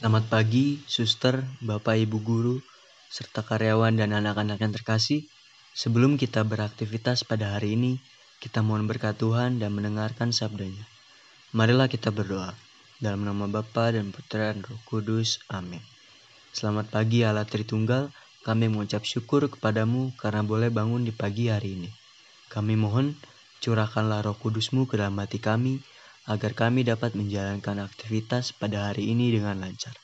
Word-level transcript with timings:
Selamat 0.00 0.32
pagi, 0.32 0.80
suster, 0.88 1.44
bapak, 1.60 1.92
ibu 2.08 2.24
guru, 2.24 2.56
serta 3.12 3.44
karyawan 3.44 4.00
dan 4.00 4.16
anak-anak 4.16 4.56
yang 4.56 4.72
terkasih. 4.72 5.28
Sebelum 5.76 6.16
kita 6.16 6.40
beraktivitas 6.40 7.20
pada 7.20 7.52
hari 7.52 7.76
ini, 7.76 8.00
kita 8.40 8.64
mohon 8.64 8.88
berkat 8.88 9.20
Tuhan 9.20 9.60
dan 9.60 9.76
mendengarkan 9.76 10.32
sabdanya. 10.32 10.88
Marilah 11.52 11.84
kita 11.84 12.08
berdoa. 12.08 12.56
Dalam 12.96 13.28
nama 13.28 13.44
Bapa 13.44 13.92
dan 13.92 14.08
Putra 14.08 14.56
dan 14.56 14.64
Roh 14.64 14.80
Kudus. 14.88 15.44
Amin. 15.52 15.84
Selamat 16.56 16.88
pagi 16.88 17.20
Allah 17.20 17.44
Tritunggal. 17.44 18.08
Kami 18.40 18.72
mengucap 18.72 19.04
syukur 19.04 19.52
kepadamu 19.52 20.16
karena 20.16 20.40
boleh 20.40 20.72
bangun 20.72 21.04
di 21.04 21.12
pagi 21.12 21.52
hari 21.52 21.76
ini. 21.76 21.92
Kami 22.48 22.72
mohon 22.72 23.12
curahkanlah 23.60 24.24
roh 24.24 24.36
kudusmu 24.40 24.88
ke 24.88 24.96
dalam 24.96 25.20
hati 25.20 25.36
kami, 25.36 25.84
agar 26.28 26.52
kami 26.52 26.84
dapat 26.84 27.16
menjalankan 27.16 27.80
aktivitas 27.80 28.52
pada 28.52 28.92
hari 28.92 29.12
ini 29.14 29.32
dengan 29.32 29.60
lancar. 29.60 29.96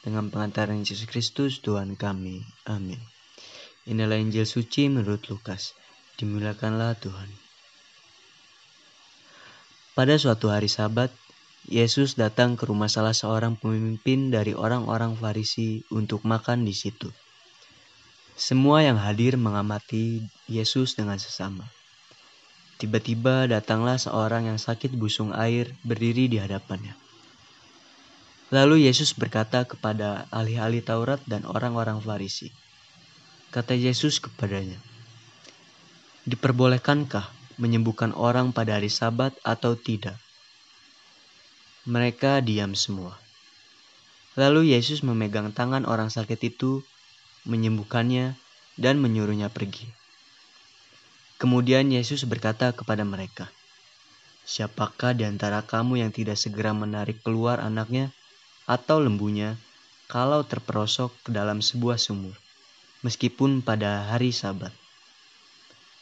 Dengan 0.00 0.32
pengantaran 0.32 0.80
Yesus 0.80 1.04
Kristus 1.04 1.60
Tuhan 1.60 1.98
kami. 1.98 2.40
Amin. 2.64 3.02
Inilah 3.88 4.16
Injil 4.16 4.48
suci 4.48 4.88
menurut 4.88 5.26
Lukas. 5.28 5.76
Dimuliakanlah 6.16 6.96
Tuhan. 7.00 7.28
Pada 9.98 10.14
suatu 10.14 10.48
hari 10.52 10.70
sabat, 10.70 11.10
Yesus 11.68 12.16
datang 12.16 12.56
ke 12.56 12.64
rumah 12.64 12.88
salah 12.88 13.12
seorang 13.12 13.58
pemimpin 13.58 14.32
dari 14.32 14.56
orang-orang 14.56 15.18
Farisi 15.18 15.84
untuk 15.92 16.24
makan 16.24 16.64
di 16.64 16.72
situ. 16.72 17.12
Semua 18.38 18.86
yang 18.86 18.96
hadir 18.96 19.34
mengamati 19.34 20.22
Yesus 20.46 20.94
dengan 20.94 21.18
sesama. 21.18 21.66
Tiba-tiba 22.78 23.50
datanglah 23.50 23.98
seorang 23.98 24.46
yang 24.46 24.58
sakit 24.62 24.94
busung 24.94 25.34
air 25.34 25.74
berdiri 25.82 26.30
di 26.30 26.38
hadapannya. 26.38 26.94
Lalu 28.54 28.86
Yesus 28.86 29.18
berkata 29.18 29.66
kepada 29.66 30.30
ahli-ahli 30.30 30.80
Taurat 30.80 31.18
dan 31.26 31.42
orang-orang 31.42 31.98
Farisi. 31.98 32.54
Kata 33.50 33.74
Yesus 33.74 34.22
kepadanya, 34.22 34.78
Diperbolehkankah 36.22 37.28
menyembuhkan 37.58 38.14
orang 38.14 38.54
pada 38.54 38.78
hari 38.78 38.88
sabat 38.88 39.34
atau 39.42 39.74
tidak? 39.74 40.14
Mereka 41.82 42.46
diam 42.46 42.78
semua. 42.78 43.18
Lalu 44.38 44.78
Yesus 44.78 45.02
memegang 45.02 45.50
tangan 45.50 45.82
orang 45.82 46.14
sakit 46.14 46.38
itu, 46.46 46.86
menyembuhkannya, 47.42 48.38
dan 48.78 49.02
menyuruhnya 49.02 49.50
pergi. 49.50 49.97
Kemudian 51.38 51.86
Yesus 51.94 52.26
berkata 52.26 52.74
kepada 52.74 53.06
mereka, 53.06 53.46
Siapakah 54.42 55.14
di 55.14 55.22
antara 55.22 55.62
kamu 55.62 56.02
yang 56.02 56.10
tidak 56.10 56.34
segera 56.34 56.74
menarik 56.74 57.22
keluar 57.22 57.62
anaknya 57.62 58.10
atau 58.66 58.98
lembunya 58.98 59.54
kalau 60.10 60.42
terperosok 60.42 61.14
ke 61.22 61.30
dalam 61.30 61.62
sebuah 61.62 62.00
sumur, 62.00 62.34
meskipun 63.06 63.62
pada 63.62 64.08
hari 64.10 64.34
sabat? 64.34 64.72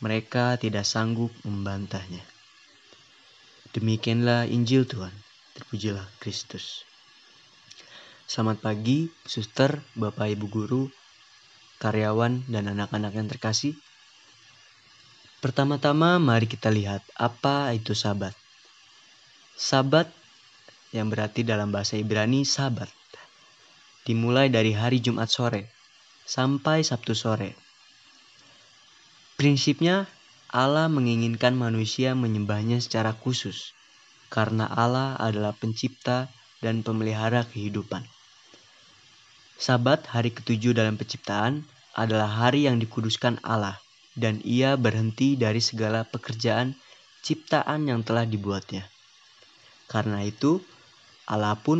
Mereka 0.00 0.56
tidak 0.56 0.88
sanggup 0.88 1.28
membantahnya. 1.44 2.24
Demikianlah 3.76 4.48
Injil 4.48 4.88
Tuhan. 4.88 5.12
Terpujilah 5.54 6.08
Kristus. 6.18 6.88
Selamat 8.24 8.64
pagi, 8.64 9.12
suster, 9.28 9.84
bapak 9.94 10.32
ibu 10.32 10.48
guru, 10.48 10.82
karyawan, 11.78 12.48
dan 12.48 12.72
anak-anak 12.72 13.12
yang 13.12 13.28
terkasih. 13.28 13.76
Pertama-tama 15.40 16.20
mari 16.20 16.44
kita 16.44 16.68
lihat 16.68 17.00
apa 17.16 17.72
itu 17.72 17.96
sabat. 17.96 18.36
Sabat 19.56 20.12
yang 20.92 21.08
berarti 21.08 21.48
dalam 21.48 21.72
bahasa 21.72 21.96
Ibrani 21.96 22.44
sabat. 22.44 22.92
Dimulai 24.04 24.52
dari 24.52 24.76
hari 24.76 25.00
Jumat 25.00 25.32
sore 25.32 25.72
sampai 26.28 26.84
Sabtu 26.84 27.16
sore. 27.16 27.56
Prinsipnya 29.40 30.04
Allah 30.52 30.92
menginginkan 30.92 31.56
manusia 31.56 32.12
menyembahnya 32.12 32.84
secara 32.84 33.16
khusus 33.16 33.72
karena 34.28 34.68
Allah 34.68 35.16
adalah 35.16 35.56
pencipta 35.56 36.28
dan 36.60 36.84
pemelihara 36.84 37.48
kehidupan. 37.48 38.04
Sabat 39.56 40.04
hari 40.04 40.36
ketujuh 40.36 40.76
dalam 40.76 41.00
penciptaan 41.00 41.64
adalah 41.96 42.28
hari 42.28 42.68
yang 42.68 42.76
dikuduskan 42.76 43.40
Allah 43.40 43.80
dan 44.18 44.42
ia 44.42 44.74
berhenti 44.74 45.38
dari 45.38 45.62
segala 45.62 46.02
pekerjaan 46.02 46.74
ciptaan 47.22 47.86
yang 47.86 48.02
telah 48.02 48.26
dibuatnya. 48.26 48.88
Karena 49.86 50.22
itu, 50.26 50.62
Allah 51.30 51.54
pun 51.54 51.78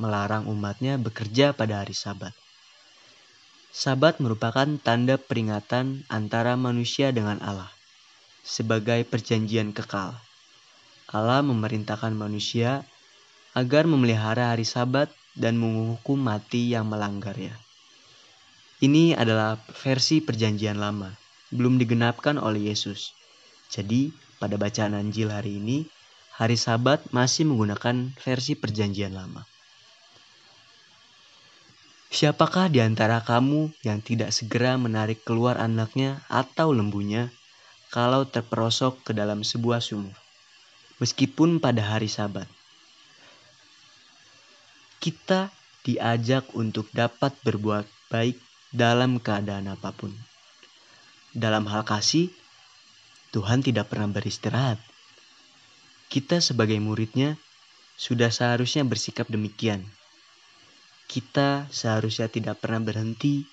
melarang 0.00 0.48
umatnya 0.48 0.96
bekerja 0.96 1.52
pada 1.52 1.84
hari 1.84 1.92
sabat. 1.92 2.32
Sabat 3.76 4.24
merupakan 4.24 4.64
tanda 4.80 5.20
peringatan 5.20 6.08
antara 6.08 6.56
manusia 6.56 7.12
dengan 7.12 7.36
Allah 7.44 7.68
sebagai 8.40 9.04
perjanjian 9.04 9.76
kekal. 9.76 10.16
Allah 11.12 11.44
memerintahkan 11.44 12.16
manusia 12.16 12.88
agar 13.52 13.84
memelihara 13.84 14.56
hari 14.56 14.64
sabat 14.64 15.12
dan 15.36 15.60
menghukum 15.60 16.16
mati 16.16 16.72
yang 16.72 16.88
melanggarnya. 16.88 17.52
Ini 18.80 19.12
adalah 19.12 19.60
versi 19.76 20.24
perjanjian 20.24 20.80
lama 20.80 21.25
belum 21.54 21.78
digenapkan 21.78 22.38
oleh 22.40 22.70
Yesus. 22.70 23.14
Jadi, 23.70 24.10
pada 24.38 24.58
bacaan 24.58 24.94
Anjil 24.94 25.30
hari 25.30 25.58
ini, 25.58 25.86
hari 26.36 26.58
Sabat 26.58 27.02
masih 27.10 27.48
menggunakan 27.48 28.12
versi 28.20 28.52
Perjanjian 28.54 29.16
Lama. 29.16 29.46
Siapakah 32.06 32.70
di 32.70 32.80
antara 32.80 33.20
kamu 33.20 33.74
yang 33.82 34.00
tidak 34.00 34.30
segera 34.32 34.78
menarik 34.78 35.20
keluar 35.26 35.58
anaknya 35.58 36.22
atau 36.30 36.70
lembunya 36.72 37.28
kalau 37.90 38.24
terperosok 38.24 39.02
ke 39.04 39.12
dalam 39.12 39.42
sebuah 39.42 39.82
sumur, 39.82 40.14
meskipun 41.02 41.58
pada 41.58 41.82
hari 41.82 42.08
Sabat? 42.08 42.48
Kita 45.02 45.50
diajak 45.84 46.50
untuk 46.56 46.88
dapat 46.94 47.36
berbuat 47.42 47.84
baik 48.10 48.38
dalam 48.74 49.22
keadaan 49.22 49.70
apa 49.70 49.92
pun. 49.94 50.35
Dalam 51.36 51.68
hal 51.68 51.84
kasih, 51.84 52.32
Tuhan 53.36 53.60
tidak 53.60 53.92
pernah 53.92 54.08
beristirahat. 54.08 54.80
Kita 56.08 56.40
sebagai 56.40 56.80
muridnya 56.80 57.36
sudah 58.00 58.32
seharusnya 58.32 58.88
bersikap 58.88 59.28
demikian. 59.28 59.84
Kita 61.04 61.68
seharusnya 61.68 62.32
tidak 62.32 62.64
pernah 62.64 62.80
berhenti 62.80 63.44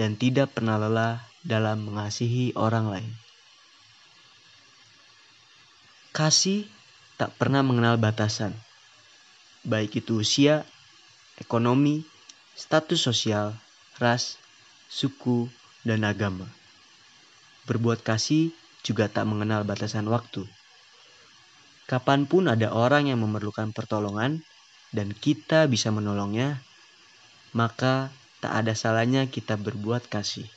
dan 0.00 0.16
tidak 0.16 0.56
pernah 0.56 0.80
lelah 0.80 1.20
dalam 1.44 1.84
mengasihi 1.92 2.56
orang 2.56 2.96
lain. 2.96 3.12
Kasih 6.16 6.64
tak 7.20 7.36
pernah 7.36 7.60
mengenal 7.60 8.00
batasan, 8.00 8.56
baik 9.68 10.00
itu 10.00 10.24
usia, 10.24 10.64
ekonomi, 11.36 12.08
status 12.56 13.04
sosial, 13.04 13.52
ras, 14.00 14.40
suku, 14.88 15.52
dan 15.84 16.08
agama. 16.08 16.57
Berbuat 17.68 18.00
kasih 18.00 18.56
juga 18.80 19.12
tak 19.12 19.28
mengenal 19.28 19.68
batasan 19.68 20.08
waktu. 20.08 20.48
Kapan 21.84 22.24
pun 22.24 22.48
ada 22.48 22.72
orang 22.72 23.12
yang 23.12 23.20
memerlukan 23.20 23.76
pertolongan 23.76 24.40
dan 24.92 25.12
kita 25.12 25.68
bisa 25.68 25.92
menolongnya, 25.92 26.64
maka 27.52 28.08
tak 28.40 28.64
ada 28.64 28.72
salahnya 28.72 29.28
kita 29.28 29.60
berbuat 29.60 30.08
kasih. 30.08 30.48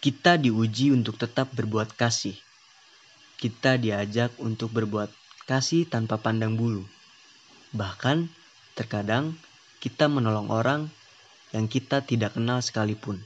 Kita 0.00 0.40
diuji 0.40 0.92
untuk 0.92 1.20
tetap 1.20 1.52
berbuat 1.52 1.92
kasih. 1.96 2.36
Kita 3.36 3.76
diajak 3.76 4.32
untuk 4.40 4.72
berbuat 4.72 5.12
kasih 5.44 5.84
tanpa 5.84 6.16
pandang 6.16 6.56
bulu. 6.56 6.84
Bahkan, 7.76 8.28
terkadang 8.72 9.36
kita 9.84 10.08
menolong 10.08 10.48
orang 10.48 10.88
yang 11.52 11.68
kita 11.68 12.00
tidak 12.04 12.36
kenal 12.36 12.64
sekalipun. 12.64 13.20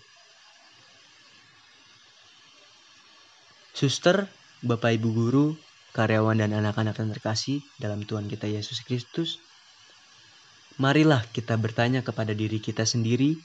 Suster, 3.81 4.29
Bapak 4.61 5.01
Ibu 5.01 5.09
guru, 5.09 5.47
karyawan 5.97 6.37
dan 6.37 6.53
anak-anak 6.53 7.01
yang 7.01 7.17
terkasih 7.17 7.65
dalam 7.81 8.05
Tuhan 8.05 8.29
kita 8.29 8.45
Yesus 8.45 8.85
Kristus, 8.85 9.41
marilah 10.77 11.25
kita 11.33 11.57
bertanya 11.57 12.05
kepada 12.05 12.37
diri 12.37 12.61
kita 12.61 12.85
sendiri, 12.85 13.41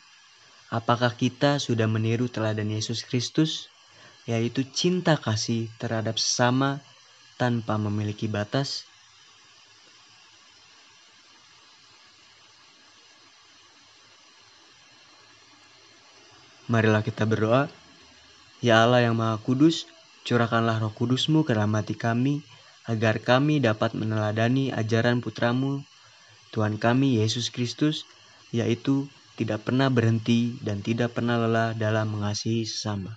apakah 0.75 1.15
kita 1.15 1.55
sudah 1.55 1.87
meniru 1.87 2.27
teladan 2.27 2.67
Yesus 2.67 3.07
Kristus, 3.07 3.71
yaitu 4.27 4.67
cinta 4.67 5.15
kasih 5.15 5.71
terhadap 5.79 6.19
sesama 6.19 6.83
tanpa 7.39 7.79
memiliki 7.79 8.27
batas? 8.27 8.83
Marilah 16.67 16.99
kita 17.07 17.23
berdoa. 17.23 17.71
Ya 18.59 18.83
Allah 18.83 18.99
yang 18.99 19.15
Maha 19.15 19.39
Kudus, 19.39 19.94
Curahkanlah 20.25 20.81
roh 20.81 20.89
kudusmu 20.89 21.45
ke 21.45 21.53
dalam 21.53 21.77
hati 21.77 21.93
kami, 21.93 22.41
agar 22.89 23.21
kami 23.21 23.61
dapat 23.61 23.93
meneladani 23.93 24.73
ajaran 24.73 25.21
putramu, 25.21 25.85
Tuhan 26.49 26.81
kami 26.81 27.21
Yesus 27.21 27.53
Kristus, 27.53 28.09
yaitu 28.49 29.05
tidak 29.37 29.69
pernah 29.69 29.91
berhenti 29.93 30.57
dan 30.65 30.81
tidak 30.81 31.13
pernah 31.13 31.37
lelah 31.37 31.77
dalam 31.77 32.09
mengasihi 32.09 32.65
sesama. 32.65 33.13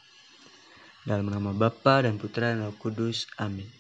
Dalam 1.09 1.33
nama 1.33 1.57
Bapa 1.57 2.05
dan 2.05 2.21
Putra 2.21 2.53
dan 2.53 2.69
Roh 2.69 2.77
Kudus. 2.77 3.25
Amin. 3.41 3.78